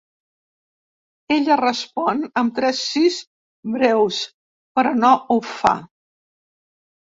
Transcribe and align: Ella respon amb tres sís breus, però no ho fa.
Ella 1.35 1.57
respon 1.61 2.23
amb 2.41 2.55
tres 2.61 2.81
sís 2.95 3.19
breus, 3.77 4.25
però 4.81 4.97
no 5.05 5.15
ho 5.29 5.41
fa. 5.55 5.77